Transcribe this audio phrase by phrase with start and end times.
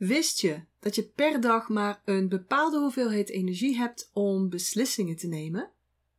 [0.00, 5.26] Wist je dat je per dag maar een bepaalde hoeveelheid energie hebt om beslissingen te
[5.26, 5.70] nemen?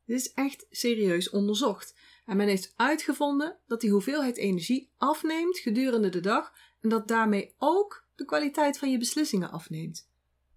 [0.06, 1.96] Dit is echt serieus onderzocht.
[2.26, 7.54] En men heeft uitgevonden dat die hoeveelheid energie afneemt gedurende de dag en dat daarmee
[7.58, 10.10] ook de kwaliteit van je beslissingen afneemt.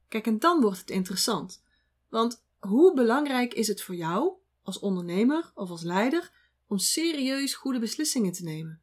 [0.09, 1.63] Kijk, en dan wordt het interessant.
[2.09, 4.33] Want hoe belangrijk is het voor jou,
[4.63, 6.33] als ondernemer of als leider,
[6.67, 8.81] om serieus goede beslissingen te nemen?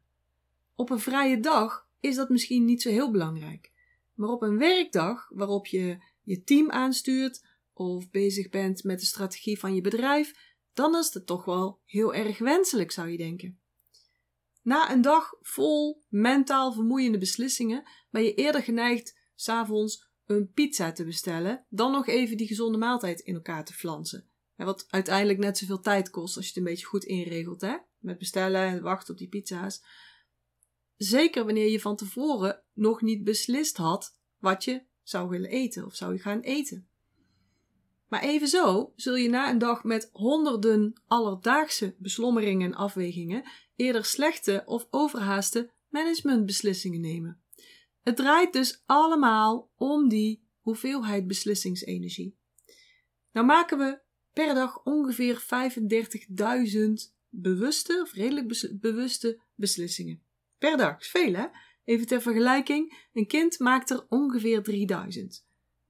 [0.74, 3.71] Op een vrije dag is dat misschien niet zo heel belangrijk.
[4.14, 9.58] Maar op een werkdag waarop je je team aanstuurt of bezig bent met de strategie
[9.58, 10.32] van je bedrijf,
[10.72, 13.60] dan is het toch wel heel erg wenselijk, zou je denken.
[14.62, 21.04] Na een dag vol mentaal vermoeiende beslissingen ben je eerder geneigd s'avonds een pizza te
[21.04, 24.26] bestellen dan nog even die gezonde maaltijd in elkaar te flansen.
[24.56, 27.76] Wat uiteindelijk net zoveel tijd kost als je het een beetje goed inregelt, hè?
[27.98, 29.84] Met bestellen en wachten op die pizza's.
[31.02, 35.94] Zeker wanneer je van tevoren nog niet beslist had wat je zou willen eten of
[35.94, 36.88] zou je gaan eten.
[38.08, 44.62] Maar evenzo zul je na een dag met honderden alledaagse beslommeringen en afwegingen eerder slechte
[44.66, 47.42] of overhaaste managementbeslissingen nemen.
[48.02, 52.36] Het draait dus allemaal om die hoeveelheid beslissingsenergie.
[53.32, 54.00] Nou maken we
[54.32, 55.44] per dag ongeveer
[57.08, 60.30] 35.000 bewuste of redelijk bewuste beslissingen.
[60.62, 61.46] Per dag, is veel hè?
[61.84, 65.46] Even ter vergelijking, een kind maakt er ongeveer 3000.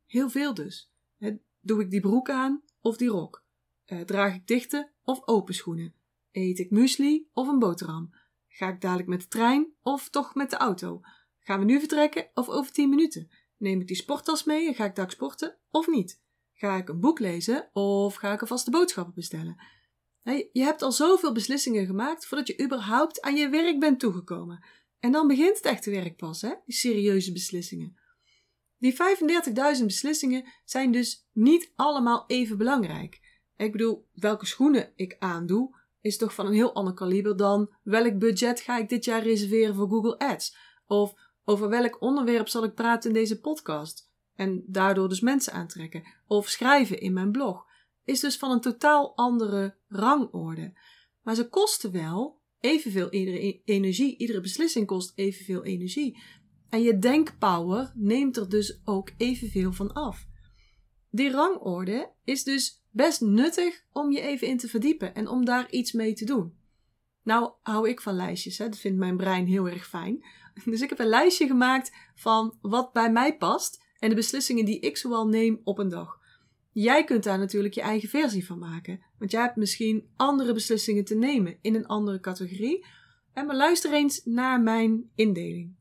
[0.06, 0.90] Heel veel dus.
[1.60, 3.44] Doe ik die broek aan of die rok?
[3.86, 5.94] Uh, draag ik dichte of open schoenen?
[6.30, 8.14] Eet ik muesli of een boterham?
[8.48, 11.00] Ga ik dadelijk met de trein of toch met de auto?
[11.38, 13.30] Gaan we nu vertrekken of over 10 minuten?
[13.56, 16.20] Neem ik die sporttas mee en ga ik daar sporten of niet?
[16.52, 19.56] Ga ik een boek lezen of ga ik alvast de boodschappen bestellen?
[20.52, 24.64] Je hebt al zoveel beslissingen gemaakt voordat je überhaupt aan je werk bent toegekomen.
[24.98, 26.54] En dan begint het echte werk pas, hè?
[26.66, 27.96] Die serieuze beslissingen.
[28.78, 28.92] Die
[29.78, 33.20] 35.000 beslissingen zijn dus niet allemaal even belangrijk.
[33.56, 38.18] Ik bedoel, welke schoenen ik aandoe, is toch van een heel ander kaliber dan welk
[38.18, 40.56] budget ga ik dit jaar reserveren voor Google Ads?
[40.86, 44.10] Of over welk onderwerp zal ik praten in deze podcast?
[44.34, 46.02] En daardoor dus mensen aantrekken.
[46.26, 47.66] Of schrijven in mijn blog.
[48.04, 50.78] Is dus van een totaal andere rangorde.
[51.22, 54.16] Maar ze kosten wel evenveel iedere energie.
[54.16, 56.22] Iedere beslissing kost evenveel energie.
[56.68, 60.26] En je denkpower neemt er dus ook evenveel van af.
[61.10, 65.70] Die rangorde is dus best nuttig om je even in te verdiepen en om daar
[65.70, 66.60] iets mee te doen.
[67.22, 68.68] Nou hou ik van lijstjes, hè?
[68.68, 70.24] dat vindt mijn brein heel erg fijn.
[70.64, 74.80] Dus ik heb een lijstje gemaakt van wat bij mij past en de beslissingen die
[74.80, 76.20] ik zoal neem op een dag.
[76.72, 81.04] Jij kunt daar natuurlijk je eigen versie van maken, want jij hebt misschien andere beslissingen
[81.04, 82.86] te nemen in een andere categorie.
[83.32, 85.74] En maar luister eens naar mijn indeling.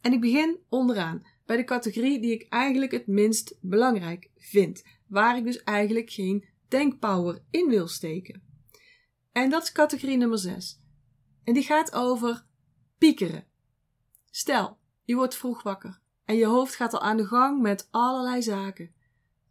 [0.00, 5.36] En ik begin onderaan, bij de categorie die ik eigenlijk het minst belangrijk vind, waar
[5.36, 8.42] ik dus eigenlijk geen denkpower in wil steken.
[9.32, 10.80] En dat is categorie nummer 6.
[11.44, 12.44] En die gaat over
[12.98, 13.46] piekeren.
[14.30, 18.42] Stel, je wordt vroeg wakker en je hoofd gaat al aan de gang met allerlei
[18.42, 18.94] zaken.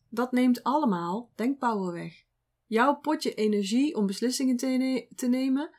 [0.10, 2.24] Dat neemt allemaal denkpower weg.
[2.66, 5.70] Jouw potje energie om beslissingen te, te nemen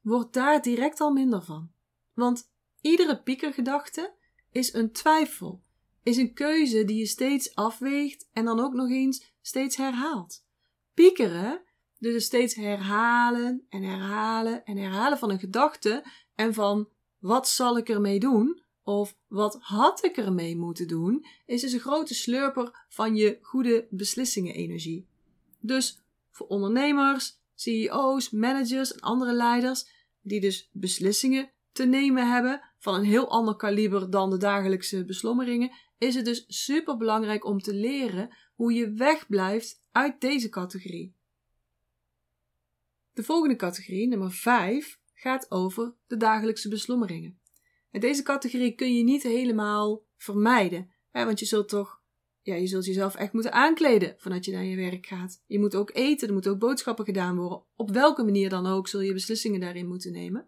[0.00, 1.70] wordt daar direct al minder van.
[2.14, 4.14] Want iedere piekergedachte
[4.50, 5.62] is een twijfel,
[6.02, 10.44] is een keuze die je steeds afweegt en dan ook nog eens steeds herhaalt.
[10.94, 11.62] Piekeren,
[11.98, 16.04] dus steeds herhalen en herhalen en herhalen van een gedachte
[16.34, 18.62] en van wat zal ik ermee doen?
[18.86, 21.26] Of wat had ik ermee moeten doen?
[21.46, 25.06] Is dus een grote slurper van je goede beslissingen-energie.
[25.60, 29.88] Dus voor ondernemers, CEO's, managers en andere leiders
[30.20, 35.72] die dus beslissingen te nemen hebben van een heel ander kaliber dan de dagelijkse beslommeringen,
[35.98, 41.14] is het dus super belangrijk om te leren hoe je wegblijft uit deze categorie.
[43.12, 47.44] De volgende categorie, nummer 5, gaat over de dagelijkse beslommeringen.
[48.00, 52.00] Deze categorie kun je niet helemaal vermijden, hè, want je zult toch
[52.46, 55.42] ja, je zult jezelf echt moeten aankleden vanuit je naar je werk gaat.
[55.46, 57.62] Je moet ook eten, er moeten ook boodschappen gedaan worden.
[57.76, 60.46] Op welke manier dan ook zul je beslissingen daarin moeten nemen.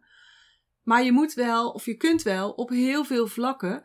[0.82, 3.84] Maar je moet wel, of je kunt wel, op heel veel vlakken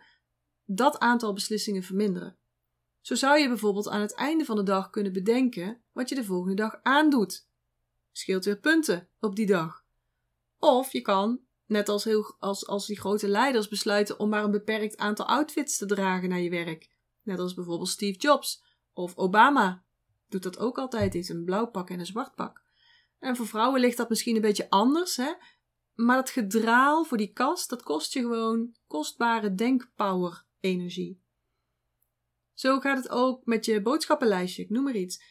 [0.66, 2.38] dat aantal beslissingen verminderen.
[3.02, 6.24] Zo zou je bijvoorbeeld aan het einde van de dag kunnen bedenken wat je de
[6.24, 7.48] volgende dag aandoet.
[8.12, 9.86] Scheelt weer punten op die dag.
[10.60, 14.52] Of je kan, net als, heel, als, als die grote leiders, besluiten om maar een
[14.52, 16.90] beperkt aantal outfits te dragen naar je werk.
[17.22, 18.64] Net als bijvoorbeeld Steve Jobs
[18.94, 19.84] of Obama
[20.28, 22.62] doet dat ook altijd iets, een blauw pak en een zwart pak.
[23.20, 25.34] En voor vrouwen ligt dat misschien een beetje anders, hè?
[25.94, 31.22] Maar dat gedraal voor die kast, dat kost je gewoon kostbare denkpower energie.
[32.54, 35.22] Zo gaat het ook met je boodschappenlijstje, ik noem maar iets.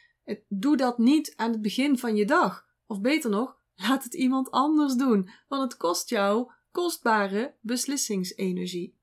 [0.49, 2.67] Doe dat niet aan het begin van je dag.
[2.87, 8.97] Of beter nog, laat het iemand anders doen, want het kost jou kostbare beslissingsenergie.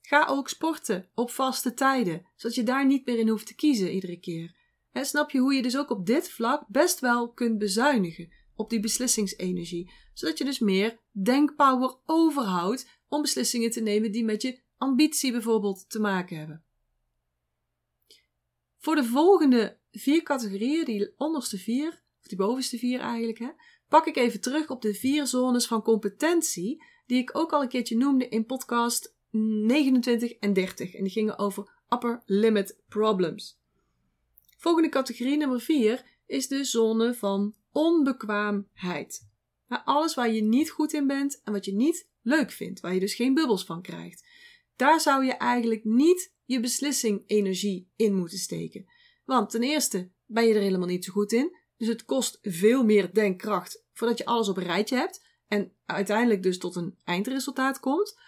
[0.00, 3.92] Ga ook sporten op vaste tijden, zodat je daar niet meer in hoeft te kiezen
[3.92, 4.56] iedere keer.
[4.92, 8.70] En snap je hoe je dus ook op dit vlak best wel kunt bezuinigen op
[8.70, 14.60] die beslissingsenergie, zodat je dus meer denkpower overhoudt om beslissingen te nemen die met je
[14.76, 16.64] ambitie bijvoorbeeld te maken hebben.
[18.78, 23.50] Voor de volgende vier categorieën, die onderste vier, of die bovenste vier eigenlijk, hè,
[23.92, 27.68] pak ik even terug op de vier zones van competentie, die ik ook al een
[27.68, 30.94] keertje noemde in podcast 29 en 30.
[30.94, 33.60] En die gingen over upper limit problems.
[34.56, 39.28] Volgende categorie nummer 4 is de zone van onbekwaamheid.
[39.84, 43.00] Alles waar je niet goed in bent en wat je niet leuk vindt, waar je
[43.00, 44.26] dus geen bubbels van krijgt.
[44.76, 48.86] Daar zou je eigenlijk niet je beslissing energie in moeten steken.
[49.24, 52.84] Want ten eerste ben je er helemaal niet zo goed in, dus het kost veel
[52.84, 57.80] meer denkkracht voordat je alles op een rijtje hebt en uiteindelijk dus tot een eindresultaat
[57.80, 58.18] komt.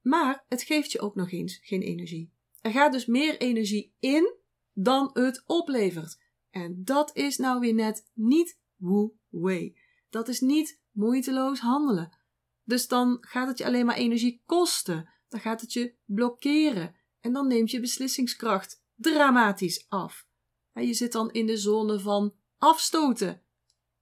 [0.00, 2.32] Maar het geeft je ook nog eens geen energie.
[2.60, 4.34] Er gaat dus meer energie in
[4.72, 6.20] dan het oplevert.
[6.50, 9.78] En dat is nou weer net niet Wu Wei.
[10.10, 12.16] Dat is niet moeiteloos handelen.
[12.64, 15.08] Dus dan gaat het je alleen maar energie kosten.
[15.28, 16.94] Dan gaat het je blokkeren.
[17.20, 20.26] En dan neemt je beslissingskracht dramatisch af.
[20.74, 23.42] Je zit dan in de zone van afstoten.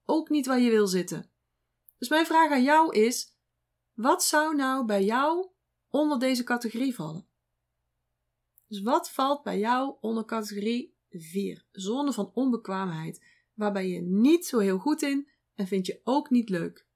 [0.05, 1.31] Ook niet waar je wil zitten.
[1.99, 3.37] Dus mijn vraag aan jou is:
[3.95, 5.49] wat zou nou bij jou
[5.89, 7.27] onder deze categorie vallen?
[8.67, 11.65] Dus wat valt bij jou onder categorie 4?
[11.73, 13.25] Zone van onbekwaamheid,
[13.55, 16.87] waarbij je niet zo heel goed in en vind je ook niet leuk.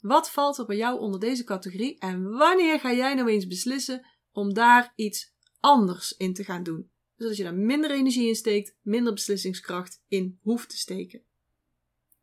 [0.00, 4.06] Wat valt er bij jou onder deze categorie en wanneer ga jij nou eens beslissen
[4.32, 6.90] om daar iets anders in te gaan doen?
[7.16, 11.22] Zodat je daar minder energie in steekt, minder beslissingskracht in hoeft te steken.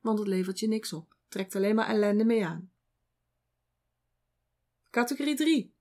[0.06, 2.72] Want het levert je niks op, trekt alleen maar ellende mee aan.
[4.90, 5.74] Categorie 3.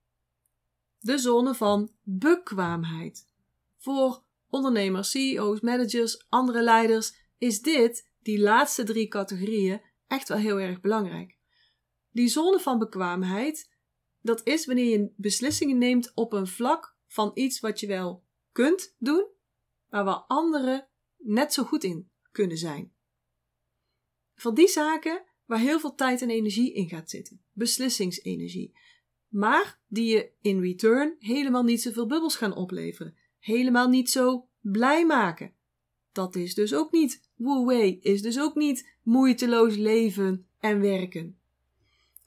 [0.99, 3.27] De zone van bekwaamheid.
[3.77, 10.59] Voor ondernemers, CEO's, managers, andere leiders is dit, die laatste drie categorieën, echt wel heel
[10.59, 11.39] erg belangrijk.
[12.11, 13.71] Die zone van bekwaamheid,
[14.21, 18.95] dat is wanneer je beslissingen neemt op een vlak van iets wat je wel kunt
[18.99, 19.27] doen,
[19.89, 22.94] maar waar anderen net zo goed in kunnen zijn.
[24.35, 27.41] Van die zaken waar heel veel tijd en energie in gaat zitten.
[27.53, 28.73] Beslissingsenergie
[29.35, 35.07] maar die je in return helemaal niet zoveel bubbels gaan opleveren, helemaal niet zo blij
[35.07, 35.53] maken.
[36.13, 41.39] Dat is dus ook niet wu wei, is dus ook niet moeiteloos leven en werken.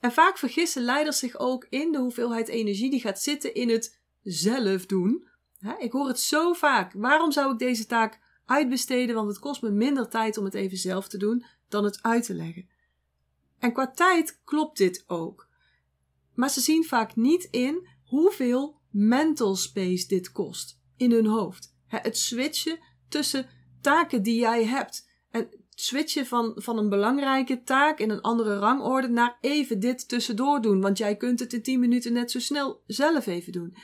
[0.00, 3.98] En vaak vergissen leiders zich ook in de hoeveelheid energie die gaat zitten in het
[4.22, 5.28] zelf doen.
[5.78, 6.92] Ik hoor het zo vaak.
[6.92, 9.14] Waarom zou ik deze taak uitbesteden?
[9.14, 12.24] Want het kost me minder tijd om het even zelf te doen dan het uit
[12.24, 12.68] te leggen.
[13.58, 15.48] En qua tijd klopt dit ook
[16.38, 21.74] maar ze zien vaak niet in hoeveel mental space dit kost in hun hoofd.
[21.86, 22.78] Het switchen
[23.08, 23.46] tussen
[23.80, 25.10] taken die jij hebt.
[25.30, 30.60] En switchen van, van een belangrijke taak in een andere rangorde naar even dit tussendoor
[30.60, 30.80] doen.
[30.80, 33.76] Want jij kunt het in 10 minuten net zo snel zelf even doen.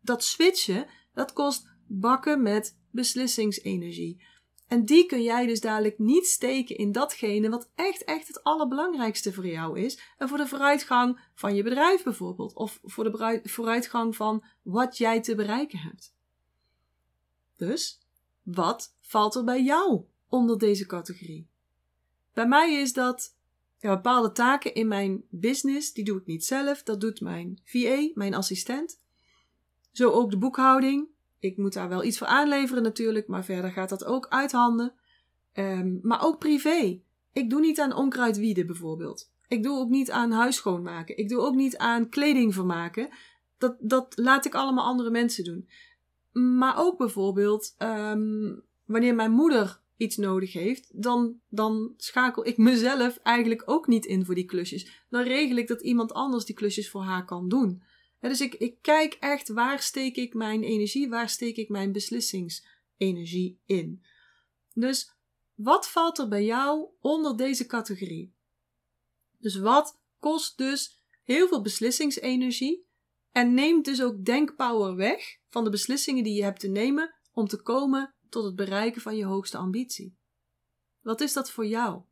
[0.00, 4.22] Dat switchen, dat kost bakken met beslissingsenergie.
[4.66, 9.32] En die kun jij dus dadelijk niet steken in datgene wat echt, echt het allerbelangrijkste
[9.32, 10.00] voor jou is.
[10.18, 12.54] En voor de vooruitgang van je bedrijf bijvoorbeeld.
[12.54, 16.14] Of voor de vooruitgang van wat jij te bereiken hebt.
[17.56, 18.00] Dus,
[18.42, 21.48] wat valt er bij jou onder deze categorie?
[22.32, 23.34] Bij mij is dat
[23.80, 26.82] bepaalde taken in mijn business, die doe ik niet zelf.
[26.82, 29.00] Dat doet mijn VA, mijn assistent.
[29.92, 31.08] Zo ook de boekhouding,
[31.42, 34.94] ik moet daar wel iets voor aanleveren natuurlijk, maar verder gaat dat ook uit handen.
[35.54, 37.00] Um, maar ook privé.
[37.32, 39.30] Ik doe niet aan onkruidwieden bijvoorbeeld.
[39.48, 41.16] Ik doe ook niet aan huis schoonmaken.
[41.16, 43.08] Ik doe ook niet aan kleding vermaken.
[43.58, 45.68] Dat, dat laat ik allemaal andere mensen doen.
[46.56, 53.16] Maar ook bijvoorbeeld um, wanneer mijn moeder iets nodig heeft, dan, dan schakel ik mezelf
[53.16, 55.04] eigenlijk ook niet in voor die klusjes.
[55.10, 57.82] Dan regel ik dat iemand anders die klusjes voor haar kan doen
[58.28, 63.60] dus ik, ik kijk echt waar steek ik mijn energie, waar steek ik mijn beslissingsenergie
[63.64, 64.04] in.
[64.74, 65.14] Dus
[65.54, 68.34] wat valt er bij jou onder deze categorie?
[69.38, 72.86] Dus wat kost dus heel veel beslissingsenergie
[73.30, 77.46] en neemt dus ook denkpower weg van de beslissingen die je hebt te nemen om
[77.46, 80.16] te komen tot het bereiken van je hoogste ambitie?
[81.00, 82.02] Wat is dat voor jou?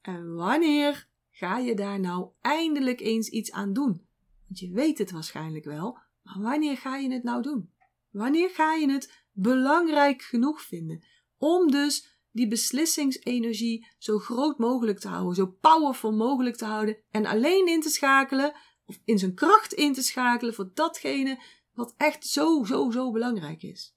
[0.00, 4.07] En wanneer ga je daar nou eindelijk eens iets aan doen?
[4.48, 7.72] Want je weet het waarschijnlijk wel, maar wanneer ga je het nou doen?
[8.10, 11.04] Wanneer ga je het belangrijk genoeg vinden
[11.38, 17.26] om dus die beslissingsenergie zo groot mogelijk te houden, zo powerful mogelijk te houden en
[17.26, 18.54] alleen in te schakelen
[18.86, 23.62] of in zijn kracht in te schakelen voor datgene wat echt zo, zo, zo belangrijk
[23.62, 23.96] is.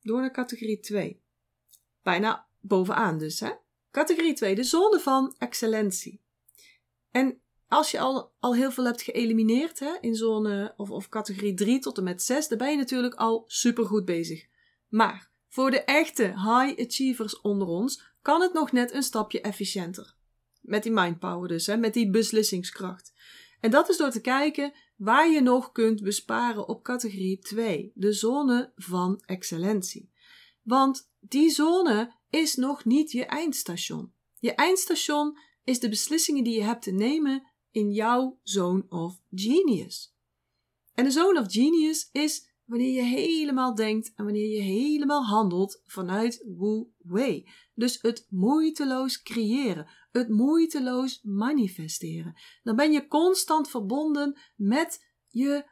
[0.00, 1.22] Door naar categorie 2.
[2.02, 3.52] Bijna bovenaan dus, hè?
[3.90, 6.20] Categorie 2, de zone van excellentie.
[7.10, 7.40] En
[7.72, 11.78] als je al, al heel veel hebt geëlimineerd hè, in zone of, of categorie 3
[11.78, 14.46] tot en met 6, dan ben je natuurlijk al supergoed bezig.
[14.88, 20.16] Maar voor de echte high achievers onder ons kan het nog net een stapje efficiënter.
[20.60, 23.12] Met die mindpower dus, hè, met die beslissingskracht.
[23.60, 28.12] En dat is door te kijken waar je nog kunt besparen op categorie 2, de
[28.12, 30.12] zone van excellentie.
[30.62, 34.12] Want die zone is nog niet je eindstation.
[34.38, 40.16] Je eindstation is de beslissingen die je hebt te nemen in jouw zone of genius.
[40.94, 45.82] En de zone of genius is wanneer je helemaal denkt en wanneer je helemaal handelt
[45.84, 47.48] vanuit Wu Wei.
[47.74, 52.34] Dus het moeiteloos creëren, het moeiteloos manifesteren.
[52.62, 55.70] Dan ben je constant verbonden met je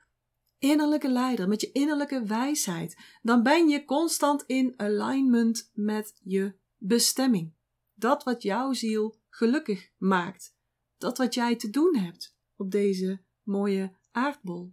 [0.59, 2.97] innerlijke leider, met je innerlijke wijsheid.
[3.23, 7.55] Dan ben je constant in alignment met je bestemming.
[7.95, 10.59] Dat wat jouw ziel gelukkig maakt.
[11.01, 14.73] Dat wat jij te doen hebt op deze mooie aardbol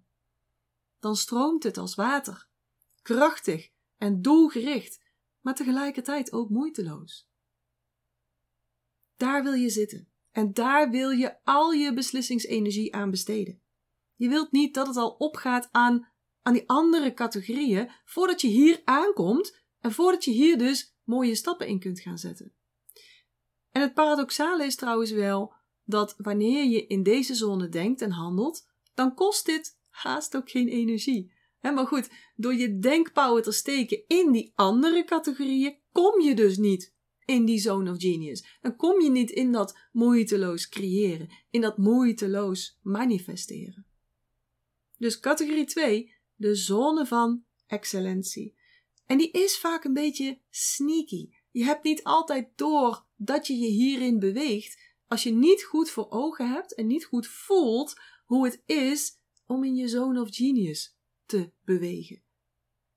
[0.99, 2.47] dan stroomt het als water,
[3.01, 5.01] krachtig en doelgericht,
[5.41, 7.29] maar tegelijkertijd ook moeiteloos.
[9.15, 13.61] Daar wil je zitten en daar wil je al je beslissingsenergie aan besteden.
[14.15, 18.81] Je wilt niet dat het al opgaat aan, aan die andere categorieën voordat je hier
[18.83, 22.53] aankomt en voordat je hier dus mooie stappen in kunt gaan zetten.
[23.71, 25.53] En het paradoxale is trouwens wel
[25.87, 30.67] dat wanneer je in deze zone denkt en handelt, dan kost dit haast ook geen
[30.67, 31.31] energie.
[31.61, 36.93] maar goed, door je denkpower te steken in die andere categorieën, kom je dus niet
[37.25, 38.57] in die zone of genius.
[38.61, 43.85] Dan kom je niet in dat moeiteloos creëren, in dat moeiteloos manifesteren.
[44.97, 48.55] Dus categorie 2, de zone van excellentie.
[49.05, 51.29] En die is vaak een beetje sneaky.
[51.51, 56.09] Je hebt niet altijd door dat je je hierin beweegt als je niet goed voor
[56.09, 57.95] ogen hebt en niet goed voelt
[58.25, 60.95] hoe het is om in je zone of genius
[61.25, 62.21] te bewegen.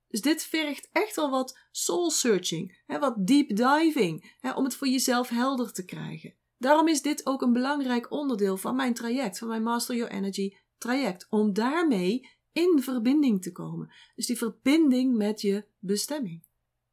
[0.07, 4.75] Dus dit vergt echt al wat soul searching, hè, wat deep diving, hè, om het
[4.75, 6.35] voor jezelf helder te krijgen.
[6.57, 10.55] Daarom is dit ook een belangrijk onderdeel van mijn traject, van mijn Master Your Energy
[10.77, 13.93] traject, om daarmee in verbinding te komen.
[14.15, 16.43] Dus die verbinding met je bestemming.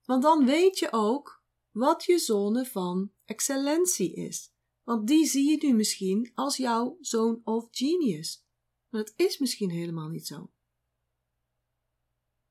[0.04, 4.52] Want dan weet je ook wat je zone van excellentie is.
[4.88, 8.47] Want die zie je nu misschien als jouw zone of genius.
[8.88, 10.50] Maar dat is misschien helemaal niet zo.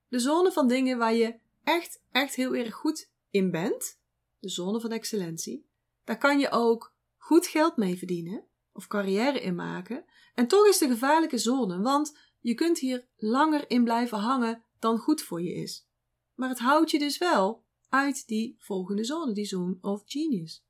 [0.07, 3.99] De zone van dingen waar je echt, echt heel erg goed in bent,
[4.39, 5.69] de zone van excellentie,
[6.03, 10.05] daar kan je ook goed geld mee verdienen of carrière in maken.
[10.33, 14.97] En toch is de gevaarlijke zone, want je kunt hier langer in blijven hangen dan
[14.97, 15.87] goed voor je is.
[16.33, 20.66] Maar het houdt je dus wel uit die volgende zone, die zone of genius.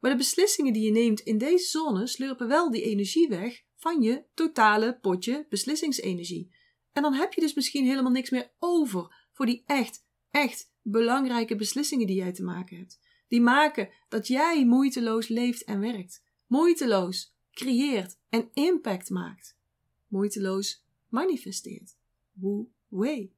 [0.00, 4.02] Maar de beslissingen die je neemt in deze zone slurpen wel die energie weg van
[4.02, 6.54] je totale potje beslissingsenergie.
[6.92, 11.56] En dan heb je dus misschien helemaal niks meer over voor die echt, echt belangrijke
[11.56, 13.00] beslissingen die jij te maken hebt.
[13.28, 16.22] Die maken dat jij moeiteloos leeft en werkt.
[16.46, 19.58] Moeiteloos creëert en impact maakt.
[20.06, 21.96] Moeiteloos manifesteert.
[22.32, 23.32] Wu Wei.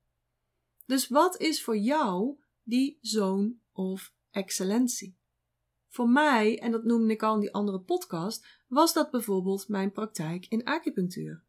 [0.87, 5.17] Dus wat is voor jou die zoon of excellentie?
[5.93, 9.93] Voor mij, en dat noemde ik al in die andere podcast, was dat bijvoorbeeld mijn
[9.93, 11.43] praktijk in acupunctuur.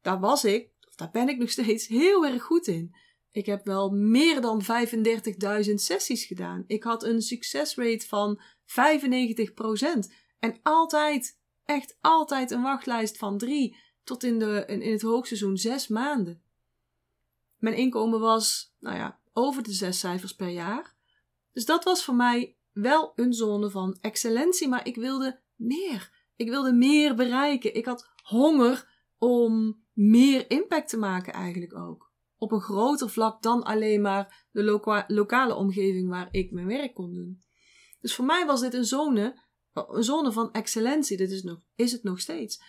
[0.00, 2.94] Daar was ik, of daar ben ik nog steeds, heel erg goed in.
[3.30, 6.64] Ik heb wel meer dan 35.000 sessies gedaan.
[6.66, 8.42] Ik had een succesrate van 95%
[10.38, 15.88] en altijd, echt altijd een wachtlijst van drie tot in, de, in, het hoogseizoen zes
[15.88, 16.42] maanden.
[17.56, 20.94] Mijn inkomen was, nou ja, over de zes cijfers per jaar.
[21.52, 26.10] Dus dat was voor mij wel een zone van excellentie, maar ik wilde meer.
[26.36, 27.74] Ik wilde meer bereiken.
[27.74, 32.12] Ik had honger om meer impact te maken eigenlijk ook.
[32.36, 37.14] Op een groter vlak dan alleen maar de lokale omgeving waar ik mijn werk kon
[37.14, 37.42] doen.
[38.00, 41.16] Dus voor mij was dit een zone, een zone van excellentie.
[41.16, 42.62] Dit is, nog, is het nog steeds.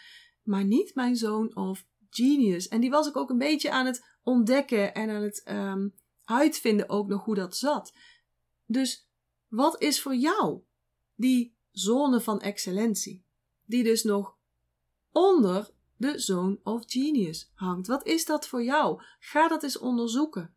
[0.43, 2.67] Maar niet mijn zone of genius.
[2.67, 5.93] En die was ik ook een beetje aan het ontdekken en aan het um,
[6.24, 7.93] uitvinden ook nog hoe dat zat.
[8.65, 9.10] Dus
[9.51, 10.62] wat is voor jou
[11.15, 13.25] die zone van excellentie?
[13.65, 14.38] Die dus nog
[15.12, 17.88] onder de zone of genius hangt.
[17.88, 19.01] Wat is dat voor jou?
[19.20, 20.55] Ga dat eens onderzoeken.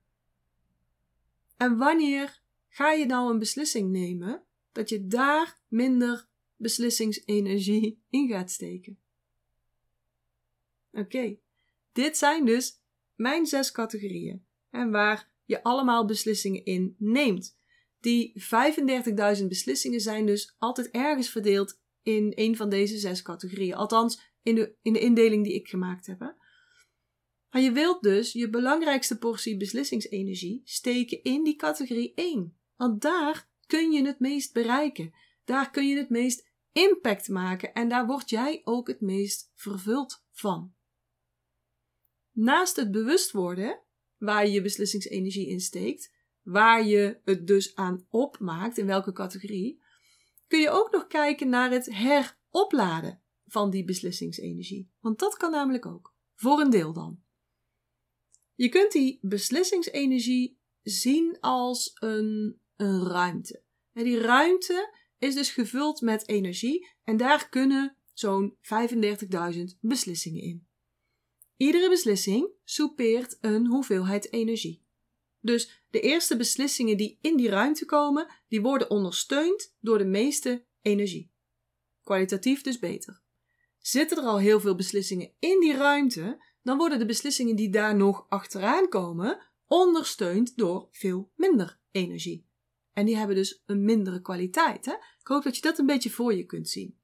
[1.57, 8.51] En wanneer ga je nou een beslissing nemen dat je daar minder beslissingsenergie in gaat
[8.51, 8.99] steken?
[10.93, 11.37] Oké,
[11.93, 12.81] dit zijn dus
[13.15, 17.59] mijn zes categorieën en waar je allemaal beslissingen in neemt.
[18.05, 18.33] Die
[19.41, 23.75] 35.000 beslissingen zijn dus altijd ergens verdeeld in een van deze zes categorieën.
[23.75, 26.19] Althans, in de, in de indeling die ik gemaakt heb.
[27.51, 32.57] Maar je wilt dus je belangrijkste portie beslissingsenergie steken in die categorie 1.
[32.77, 35.15] Want daar kun je het meest bereiken.
[35.45, 40.25] Daar kun je het meest impact maken en daar word jij ook het meest vervuld
[40.31, 40.75] van.
[42.31, 43.81] Naast het bewust worden,
[44.17, 46.14] waar je je beslissingsenergie in steekt,
[46.45, 49.83] waar je het dus aan opmaakt, in welke categorie,
[50.47, 54.91] kun je ook nog kijken naar het heropladen van die beslissingsenergie.
[55.01, 56.15] Want dat kan namelijk ook.
[56.35, 57.23] Voor een deel dan.
[58.55, 63.63] Je kunt die beslissingsenergie zien als een, een ruimte.
[63.93, 68.57] En die ruimte is dus gevuld met energie en daar kunnen zo'n
[69.55, 70.67] 35.000 beslissingen in.
[71.57, 74.85] Iedere beslissing soupeert een hoeveelheid energie.
[75.41, 80.65] Dus de eerste beslissingen die in die ruimte komen, die worden ondersteund door de meeste
[80.83, 81.33] energie.
[82.03, 83.23] Kwalitatief dus beter.
[83.79, 87.97] Zitten er al heel veel beslissingen in die ruimte, dan worden de beslissingen die daar
[87.97, 92.47] nog achteraan komen ondersteund door veel minder energie.
[92.93, 94.85] En die hebben dus een mindere kwaliteit.
[94.85, 94.93] Hè?
[94.93, 96.99] Ik hoop dat je dat een beetje voor je kunt zien.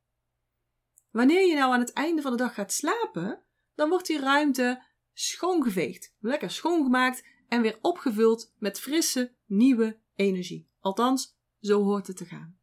[1.10, 3.42] Wanneer je nou aan het einde van de dag gaat slapen,
[3.74, 4.82] dan wordt die ruimte
[5.12, 10.70] schoongeveegd, lekker schoongemaakt en weer opgevuld met frisse, nieuwe energie.
[10.80, 12.58] Althans, zo hoort het te gaan.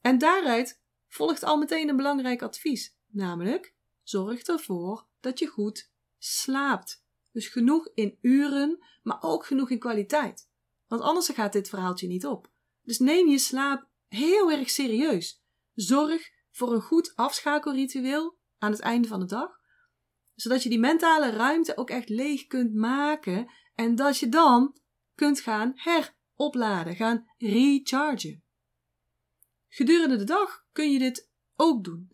[0.00, 7.04] En daaruit volgt al meteen een belangrijk advies, namelijk zorg ervoor dat je goed slaapt.
[7.32, 10.50] Dus genoeg in uren, maar ook genoeg in kwaliteit.
[10.86, 12.50] Want anders gaat dit verhaaltje niet op.
[12.82, 15.42] Dus neem je slaap heel erg serieus.
[15.74, 19.60] Zorg voor een goed afschakelritueel aan het einde van de dag,
[20.34, 24.76] zodat je die mentale ruimte ook echt leeg kunt maken en dat je dan
[25.14, 28.42] kunt gaan heropladen, gaan rechargen.
[29.68, 32.10] Gedurende de dag kun je dit ook doen.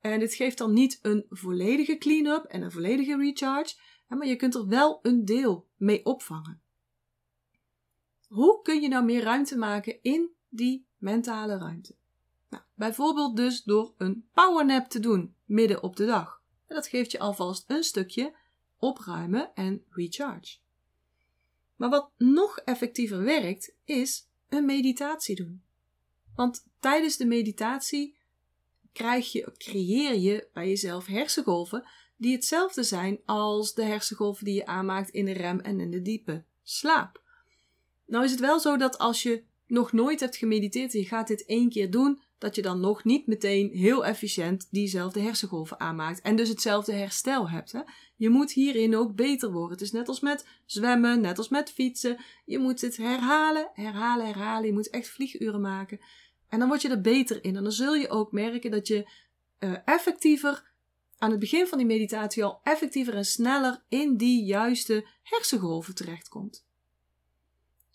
[0.00, 3.74] En dit geeft dan niet een volledige clean-up en een volledige recharge,
[4.08, 6.60] maar je kunt er wel een deel mee opvangen.
[8.28, 11.96] Hoe kun je nou meer ruimte maken in die mentale ruimte?
[12.48, 16.42] Nou, bijvoorbeeld dus door een powernap te doen midden op de dag.
[16.66, 18.36] En dat geeft je alvast een stukje
[18.78, 20.58] opruimen en recharge.
[21.76, 25.62] Maar wat nog effectiever werkt, is een meditatie doen.
[26.34, 28.16] Want tijdens de meditatie
[28.92, 34.66] krijg je, creëer je bij jezelf hersengolven die hetzelfde zijn als de hersengolven die je
[34.66, 37.22] aanmaakt in de rem en in de diepe slaap.
[38.06, 41.28] Nou is het wel zo dat als je nog nooit hebt gemediteerd en je gaat
[41.28, 46.20] dit één keer doen, dat je dan nog niet meteen heel efficiënt diezelfde hersengolven aanmaakt
[46.20, 47.72] en dus hetzelfde herstel hebt.
[47.72, 47.80] Hè?
[48.16, 49.72] Je moet hierin ook beter worden.
[49.72, 52.18] Het is net als met zwemmen, net als met fietsen.
[52.44, 54.66] Je moet het herhalen, herhalen, herhalen.
[54.66, 56.00] Je moet echt vlieguren maken.
[56.48, 57.56] En dan word je er beter in.
[57.56, 59.10] En dan zul je ook merken dat je
[59.60, 60.74] uh, effectiever
[61.18, 66.66] aan het begin van die meditatie al effectiever en sneller in die juiste hersengolven terechtkomt.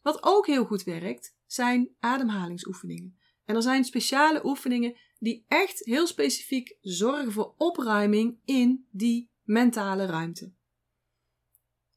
[0.01, 3.19] Wat ook heel goed werkt, zijn ademhalingsoefeningen.
[3.51, 10.05] En er zijn speciale oefeningen die echt heel specifiek zorgen voor opruiming in die mentale
[10.05, 10.53] ruimte.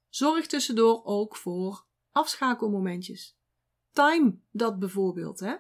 [0.08, 3.38] Zorg tussendoor ook voor afschakelmomentjes.
[3.92, 5.40] Time dat bijvoorbeeld.
[5.40, 5.54] Hè?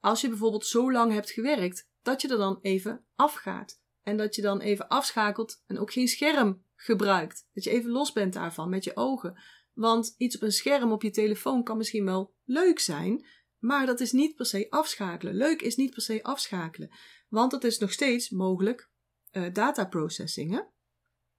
[0.00, 3.80] Als je bijvoorbeeld zo lang hebt gewerkt, dat je er dan even afgaat.
[4.02, 7.48] En dat je dan even afschakelt en ook geen scherm gebruikt.
[7.52, 9.40] Dat je even los bent daarvan met je ogen.
[9.72, 13.26] Want iets op een scherm op je telefoon kan misschien wel leuk zijn,
[13.58, 15.34] maar dat is niet per se afschakelen.
[15.34, 16.90] Leuk is niet per se afschakelen,
[17.28, 18.90] want het is nog steeds mogelijk
[19.32, 19.88] uh, data?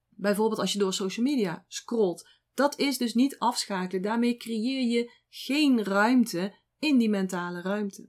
[0.08, 2.28] Bijvoorbeeld als je door social media scrolt.
[2.54, 4.02] Dat is dus niet afschakelen.
[4.02, 8.08] Daarmee creëer je geen ruimte in die mentale ruimte.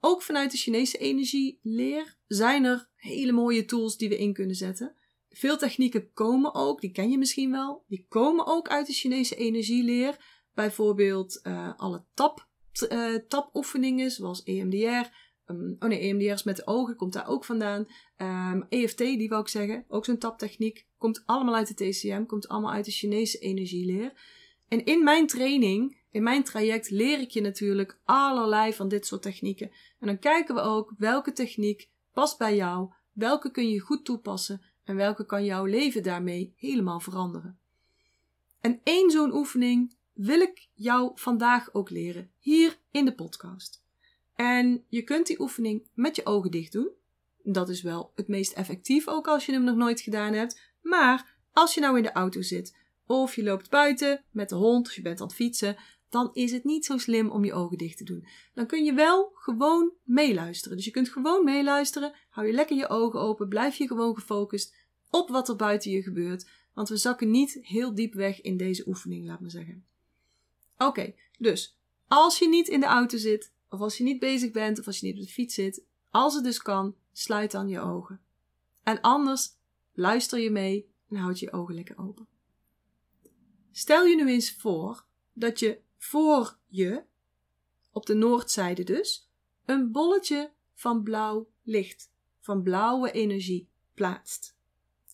[0.00, 4.96] Ook vanuit de Chinese energieleer zijn er hele mooie tools die we in kunnen zetten.
[5.28, 9.36] Veel technieken komen ook, die ken je misschien wel, die komen ook uit de Chinese
[9.36, 10.33] energieleer.
[10.54, 12.46] Bijvoorbeeld uh, alle tap,
[12.92, 15.10] uh, tapoefeningen, zoals EMDR.
[15.46, 17.80] Um, oh nee, EMDR is met de ogen, komt daar ook vandaan.
[17.80, 17.86] Um,
[18.16, 20.86] ehm, EFT, die wou ik zeggen, ook zo'n taptechniek.
[20.98, 24.12] Komt allemaal uit de TCM, komt allemaal uit de Chinese energieleer.
[24.68, 29.22] En in mijn training, in mijn traject, leer ik je natuurlijk allerlei van dit soort
[29.22, 29.70] technieken.
[29.98, 34.62] En dan kijken we ook welke techniek past bij jou, welke kun je goed toepassen
[34.84, 37.58] en welke kan jouw leven daarmee helemaal veranderen.
[38.60, 43.82] En één zo'n oefening wil ik jou vandaag ook leren, hier in de podcast.
[44.34, 46.90] En je kunt die oefening met je ogen dicht doen.
[47.42, 50.60] Dat is wel het meest effectief, ook als je hem nog nooit gedaan hebt.
[50.82, 54.86] Maar als je nou in de auto zit, of je loopt buiten met de hond,
[54.86, 55.76] of je bent aan het fietsen,
[56.08, 58.26] dan is het niet zo slim om je ogen dicht te doen.
[58.54, 60.76] Dan kun je wel gewoon meeluisteren.
[60.76, 64.74] Dus je kunt gewoon meeluisteren, hou je lekker je ogen open, blijf je gewoon gefocust
[65.10, 66.50] op wat er buiten je gebeurt.
[66.74, 69.84] Want we zakken niet heel diep weg in deze oefening, laat maar zeggen.
[70.78, 74.78] Oké, dus als je niet in de auto zit, of als je niet bezig bent,
[74.78, 77.80] of als je niet op de fiets zit, als het dus kan, sluit dan je
[77.80, 78.20] ogen.
[78.82, 79.56] En anders
[79.92, 82.26] luister je mee en houd je ogen lekker open.
[83.70, 87.04] Stel je nu eens voor dat je voor je,
[87.90, 89.30] op de noordzijde dus,
[89.64, 92.10] een bolletje van blauw licht,
[92.40, 94.56] van blauwe energie plaatst.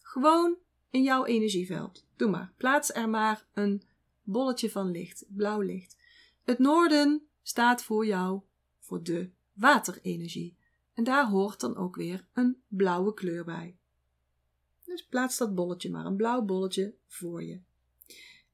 [0.03, 0.57] Gewoon
[0.91, 2.07] in jouw energieveld.
[2.17, 2.53] Doe maar.
[2.57, 3.83] Plaats er maar een
[4.31, 5.97] bolletje van licht, blauw licht.
[6.45, 8.43] Het noorden staat voor jou
[8.79, 10.57] voor de waterenergie.
[10.95, 13.77] En daar hoort dan ook weer een blauwe kleur bij.
[14.85, 17.61] Dus plaats dat bolletje maar, een blauw bolletje voor je.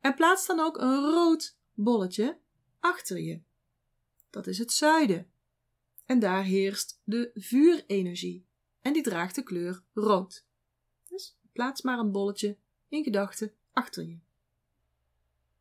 [0.00, 2.38] En plaats dan ook een rood bolletje
[2.80, 3.40] achter je.
[4.30, 5.30] Dat is het zuiden.
[6.04, 8.46] En daar heerst de vuurenergie.
[8.80, 10.46] En die draagt de kleur rood.
[11.08, 12.56] Dus plaats maar een bolletje
[12.88, 14.18] in gedachten achter je.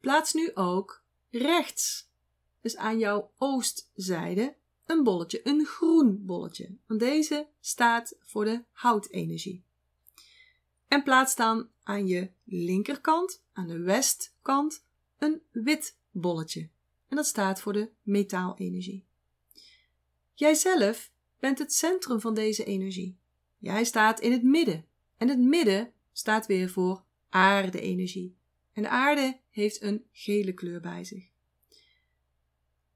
[0.05, 2.09] Plaats nu ook rechts,
[2.61, 6.75] dus aan jouw oostzijde, een bolletje, een groen bolletje.
[6.85, 9.63] Want deze staat voor de houtenergie.
[10.87, 14.83] En plaats dan aan je linkerkant, aan de westkant,
[15.17, 16.69] een wit bolletje.
[17.07, 19.05] En dat staat voor de metaalenergie.
[20.33, 23.17] Jijzelf bent het centrum van deze energie.
[23.57, 24.85] Jij staat in het midden.
[25.17, 28.35] En het midden staat weer voor aarde-energie.
[28.75, 31.29] En de aarde heeft een gele kleur bij zich.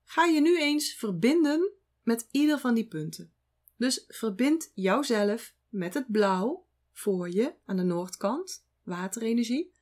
[0.03, 1.71] Ga je nu eens verbinden
[2.03, 3.31] met ieder van die punten.
[3.75, 9.73] Dus verbind jouzelf met het blauw voor je aan de noordkant, waterenergie.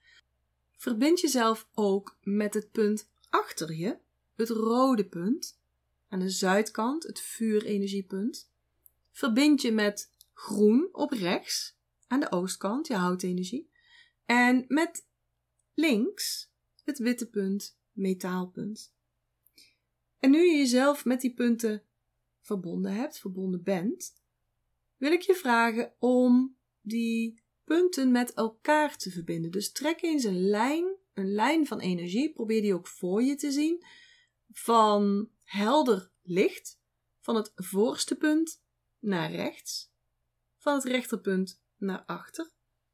[0.75, 3.97] Verbind jezelf ook met het punt achter je,
[4.35, 5.59] het rode punt,
[6.07, 8.51] aan de zuidkant, het vuurenergiepunt.
[9.11, 13.69] Verbind je met groen op rechts, aan de oostkant, je houtenergie.
[14.25, 15.07] En met
[15.77, 16.51] links
[16.83, 18.93] het witte punt, metaalpunt.
[20.19, 21.83] En nu je jezelf met die punten
[22.41, 24.15] verbonden hebt, verbonden bent,
[24.97, 29.51] wil ik je vragen om die punten met elkaar te verbinden.
[29.51, 33.51] Dus trek eens een lijn, een lijn van energie, probeer die ook voor je te
[33.51, 33.85] zien,
[34.51, 36.79] van helder licht,
[37.19, 38.61] van het voorste punt
[38.99, 39.91] naar rechts,
[40.57, 42.51] van het rechterpunt naar achter,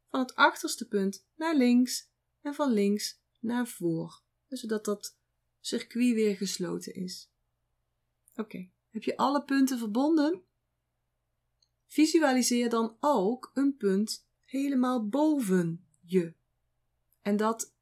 [0.10, 2.12] van het achterste punt naar links
[2.44, 5.18] en van links naar voor, zodat dat
[5.60, 7.30] circuit weer gesloten is.
[8.36, 10.42] Oké, heb je alle punten verbonden?
[11.86, 16.34] Visualiseer dan ook een punt helemaal boven je.
[17.22, 17.74] En dat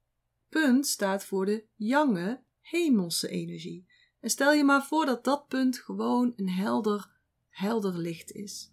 [0.50, 3.86] punt staat voor de jonge hemelse energie.
[4.20, 7.10] En stel je maar voor dat dat punt gewoon een helder,
[7.50, 8.72] helder licht is.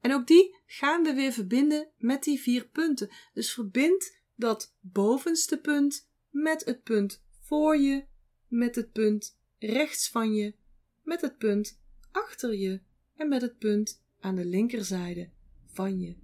[0.00, 3.10] En ook die gaan we weer verbinden met die vier punten.
[3.32, 8.06] Dus verbind dat bovenste punt met het punt voor je,
[8.48, 10.54] met het punt rechts van je,
[11.02, 12.80] met het punt achter je
[13.14, 15.30] en met het punt aan de linkerzijde
[15.66, 16.16] van je.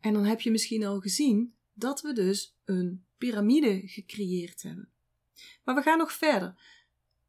[0.00, 4.92] En dan heb je misschien al gezien dat we dus een piramide gecreëerd hebben.
[5.64, 6.78] Maar we gaan nog verder.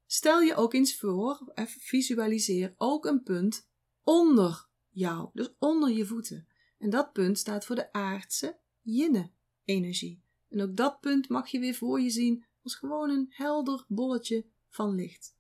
[0.05, 3.69] Stel je ook eens voor, visualiseer ook een punt
[4.03, 6.47] onder jou, dus onder je voeten.
[6.77, 10.21] En dat punt staat voor de aardse yin-energie.
[10.49, 14.45] En ook dat punt mag je weer voor je zien als gewoon een helder bolletje
[14.69, 15.35] van licht.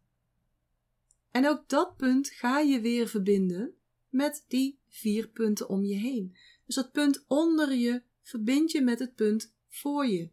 [1.31, 3.75] En ook dat punt ga je weer verbinden
[4.09, 6.35] met die vier punten om je heen.
[6.65, 10.29] Dus dat punt onder je verbind je met het punt voor je.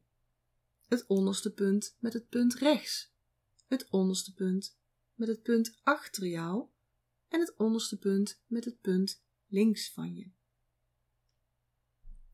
[0.88, 3.12] Het onderste punt met het punt rechts.
[3.66, 4.76] Het onderste punt
[5.14, 6.66] met het punt achter jou.
[7.28, 10.30] En het onderste punt met het punt links van je.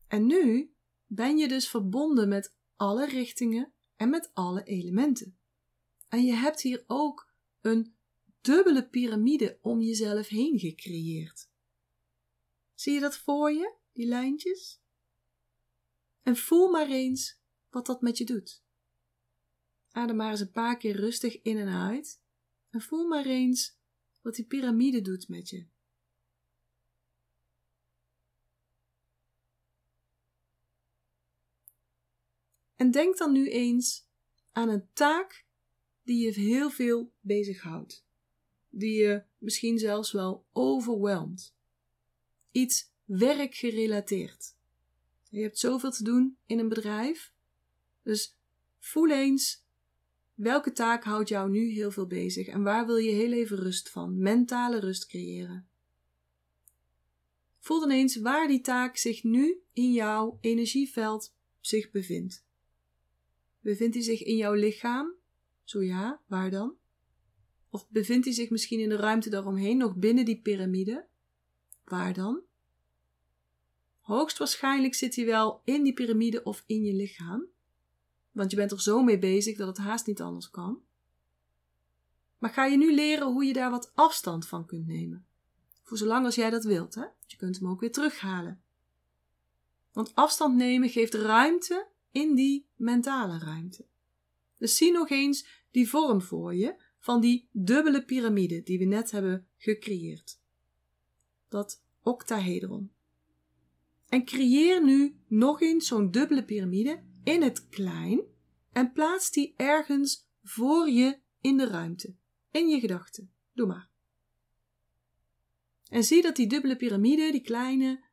[0.07, 0.73] En nu
[1.05, 5.37] ben je dus verbonden met alle richtingen en met alle elementen.
[6.09, 7.95] En je hebt hier ook een
[8.41, 11.49] dubbele piramide om jezelf heen gecreëerd.
[12.73, 14.81] Zie je dat voor je, die lijntjes?
[16.21, 17.39] En voel maar eens
[17.69, 18.63] wat dat met je doet.
[19.91, 22.21] Adem maar eens een paar keer rustig in en uit
[22.69, 23.77] en voel maar eens
[24.21, 25.65] wat die piramide doet met je.
[32.75, 34.07] En denk dan nu eens
[34.51, 35.45] aan een taak
[36.03, 38.05] die je heel veel bezighoudt.
[38.69, 41.55] Die je misschien zelfs wel overweldigt.
[42.51, 44.55] Iets werkgerelateerd.
[45.29, 47.33] Je hebt zoveel te doen in een bedrijf.
[48.03, 48.37] Dus
[48.79, 49.65] voel eens
[50.33, 53.89] welke taak houdt jou nu heel veel bezig en waar wil je heel even rust
[53.89, 55.67] van, mentale rust creëren.
[57.59, 62.44] Voel dan eens waar die taak zich nu in jouw energieveld zich bevindt.
[63.65, 65.13] Bevindt hij zich in jouw lichaam?
[65.63, 66.75] Zo ja, waar dan?
[67.69, 71.07] Of bevindt hij zich misschien in de ruimte daaromheen, nog binnen die piramide?
[71.85, 72.41] Waar dan?
[73.99, 77.45] Hoogstwaarschijnlijk zit hij wel in die piramide of in je lichaam,
[78.31, 80.81] want je bent er zo mee bezig dat het haast niet anders kan.
[82.37, 85.25] Maar ga je nu leren hoe je daar wat afstand van kunt nemen?
[85.83, 87.05] Voor zolang als jij dat wilt, hè?
[87.25, 88.61] Je kunt hem ook weer terughalen.
[89.91, 93.85] Want afstand nemen geeft ruimte in die mentale ruimte.
[94.57, 99.11] Dus zie nog eens die vorm voor je van die dubbele piramide die we net
[99.11, 100.39] hebben gecreëerd.
[101.49, 102.91] Dat octahedron.
[104.09, 108.21] En creëer nu nog eens zo'n dubbele piramide in het klein
[108.71, 112.15] en plaats die ergens voor je in de ruimte,
[112.51, 113.31] in je gedachten.
[113.53, 113.89] Doe maar.
[115.89, 118.03] En zie dat die dubbele piramide, die kleine,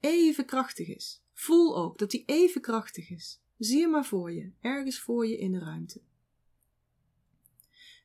[0.00, 1.22] even krachtig is.
[1.32, 3.40] Voel ook dat die even krachtig is.
[3.58, 6.00] Zie hem maar voor je, ergens voor je in de ruimte.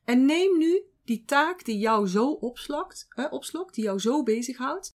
[0.04, 4.96] En neem nu die taak die jou zo opslokt, eh, opslokt, die jou zo bezighoudt,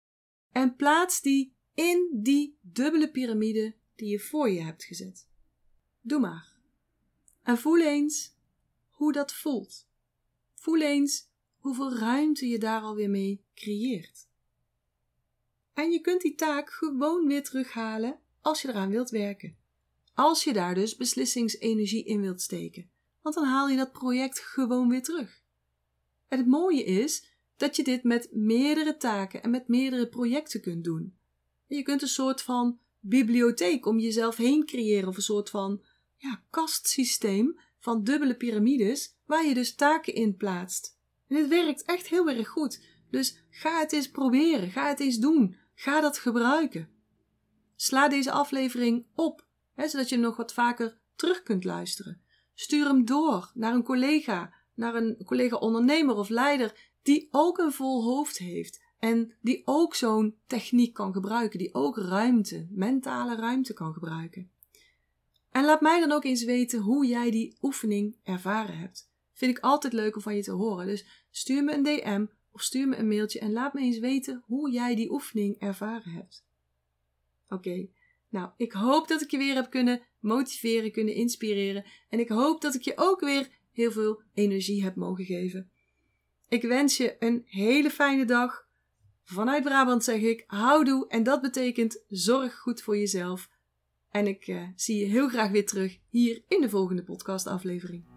[0.51, 5.29] en plaats die in die dubbele piramide die je voor je hebt gezet.
[6.01, 6.55] Doe maar.
[7.43, 8.35] En voel eens
[8.89, 9.87] hoe dat voelt.
[10.53, 14.29] Voel eens hoeveel ruimte je daar alweer mee creëert.
[15.73, 19.57] En je kunt die taak gewoon weer terughalen als je eraan wilt werken.
[20.17, 22.89] Als je daar dus beslissingsenergie in wilt steken,
[23.21, 25.41] want dan haal je dat project gewoon weer terug.
[26.27, 27.27] En het mooie is
[27.57, 31.17] dat je dit met meerdere taken en met meerdere projecten kunt doen.
[31.67, 35.83] Je kunt een soort van bibliotheek om jezelf heen creëren, of een soort van
[36.15, 40.97] ja, kastsysteem van dubbele piramides, waar je dus taken in plaatst.
[41.27, 42.85] En dit werkt echt heel erg goed.
[43.09, 46.89] Dus ga het eens proberen, ga het eens doen, ga dat gebruiken.
[47.75, 49.45] Sla deze aflevering op,
[49.85, 52.21] zodat je hem nog wat vaker terug kunt luisteren.
[52.53, 58.03] Stuur hem door naar een collega, naar een collega-ondernemer of leider die ook een vol
[58.03, 63.93] hoofd heeft en die ook zo'n techniek kan gebruiken, die ook ruimte, mentale ruimte kan
[63.93, 64.51] gebruiken.
[65.51, 69.09] En laat mij dan ook eens weten hoe jij die oefening ervaren hebt.
[69.33, 70.85] Vind ik altijd leuk om van je te horen.
[70.85, 74.43] Dus stuur me een DM of stuur me een mailtje en laat me eens weten
[74.45, 76.45] hoe jij die oefening ervaren hebt.
[77.49, 77.87] Oké,
[78.29, 81.85] nou, ik hoop dat ik je weer heb kunnen motiveren, kunnen inspireren.
[82.09, 85.71] En ik hoop dat ik je ook weer heel veel energie heb mogen geven.
[86.47, 88.67] Ik wens je een hele fijne dag.
[89.23, 93.49] Vanuit Brabant zeg ik houdoe en dat betekent zorg goed voor jezelf.
[94.11, 98.16] En ik uh, zie je heel graag weer terug hier in de volgende podcastaflevering.